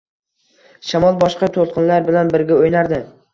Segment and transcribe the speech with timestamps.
[0.91, 3.01] shamol boshqa to‘lqinlar bilan birga o‘ynardi